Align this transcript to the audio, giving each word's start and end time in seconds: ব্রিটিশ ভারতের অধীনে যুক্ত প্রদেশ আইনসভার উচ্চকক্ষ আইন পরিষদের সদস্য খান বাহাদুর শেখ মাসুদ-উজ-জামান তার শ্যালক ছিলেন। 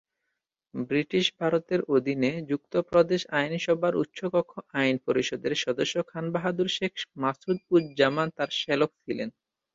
ব্রিটিশ 0.73 1.25
ভারতের 1.39 1.81
অধীনে 1.95 2.31
যুক্ত 2.49 2.73
প্রদেশ 2.89 3.21
আইনসভার 3.37 3.93
উচ্চকক্ষ 3.95 4.51
আইন 4.75 4.95
পরিষদের 5.05 5.53
সদস্য 5.63 5.95
খান 6.09 6.25
বাহাদুর 6.33 6.69
শেখ 6.77 6.93
মাসুদ-উজ-জামান 7.21 8.27
তার 8.37 8.49
শ্যালক 8.59 8.91
ছিলেন। 9.01 9.29